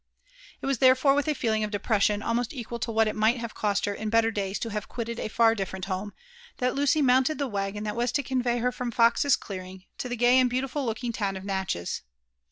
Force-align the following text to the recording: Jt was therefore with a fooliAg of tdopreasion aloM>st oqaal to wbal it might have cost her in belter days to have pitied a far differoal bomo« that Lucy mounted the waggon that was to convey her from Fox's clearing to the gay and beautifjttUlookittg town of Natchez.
Jt 0.63 0.65
was 0.65 0.79
therefore 0.79 1.13
with 1.13 1.27
a 1.27 1.35
fooliAg 1.35 1.63
of 1.63 1.69
tdopreasion 1.69 2.23
aloM>st 2.23 2.53
oqaal 2.65 2.81
to 2.81 2.91
wbal 2.91 3.05
it 3.05 3.15
might 3.15 3.37
have 3.37 3.53
cost 3.53 3.85
her 3.85 3.93
in 3.93 4.09
belter 4.09 4.33
days 4.33 4.57
to 4.57 4.69
have 4.69 4.89
pitied 4.89 5.19
a 5.19 5.27
far 5.27 5.53
differoal 5.55 5.83
bomo« 5.83 6.11
that 6.57 6.73
Lucy 6.73 7.03
mounted 7.03 7.37
the 7.37 7.47
waggon 7.47 7.83
that 7.83 7.95
was 7.95 8.11
to 8.11 8.23
convey 8.23 8.57
her 8.57 8.71
from 8.71 8.89
Fox's 8.89 9.35
clearing 9.35 9.83
to 9.99 10.09
the 10.09 10.15
gay 10.17 10.39
and 10.39 10.49
beautifjttUlookittg 10.49 11.13
town 11.13 11.37
of 11.37 11.43
Natchez. 11.45 12.01